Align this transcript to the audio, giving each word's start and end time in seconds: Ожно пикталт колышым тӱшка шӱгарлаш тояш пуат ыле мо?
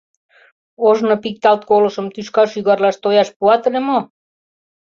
Ожно 0.87 1.15
пикталт 1.23 1.61
колышым 1.69 2.07
тӱшка 2.13 2.43
шӱгарлаш 2.51 2.95
тояш 3.03 3.29
пуат 3.37 3.61
ыле 3.69 3.81
мо? 3.87 3.99